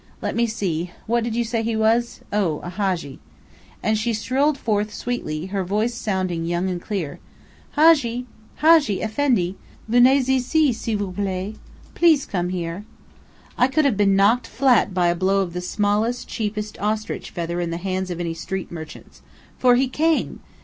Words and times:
Let 0.19 0.35
me 0.35 0.47
see, 0.47 0.89
what 1.05 1.23
did 1.23 1.35
you 1.35 1.43
say 1.43 1.61
he 1.61 1.75
was? 1.75 2.21
Oh, 2.33 2.57
a 2.63 2.71
Hadji!" 2.71 3.19
And 3.83 3.99
she 3.99 4.15
shrilled 4.15 4.57
forth 4.57 4.91
sweetly, 4.91 5.45
her 5.53 5.63
voice 5.63 5.93
sounding 5.93 6.43
young 6.43 6.71
and 6.71 6.81
clear, 6.81 7.19
"Hadji! 7.73 8.25
Hadji! 8.63 9.01
Effendi! 9.03 9.57
Venez 9.87 10.27
ici, 10.27 10.73
s'il 10.73 10.97
vous 10.97 11.11
plait. 11.15 11.55
Please 11.93 12.25
come 12.25 12.49
here." 12.49 12.83
I 13.59 13.67
could 13.67 13.85
have 13.85 13.95
been 13.95 14.15
knocked 14.15 14.47
flat 14.47 14.91
by 14.91 15.05
a 15.09 15.15
blow 15.15 15.41
of 15.41 15.53
the 15.53 15.61
smallest, 15.61 16.27
cheapest 16.27 16.79
ostrich 16.81 17.29
feather 17.29 17.61
in 17.61 17.69
the 17.69 17.77
hands 17.77 18.09
of 18.09 18.19
any 18.19 18.33
street 18.33 18.71
merchant. 18.71 19.21
For 19.59 19.75
he 19.75 19.87
came. 19.87 20.39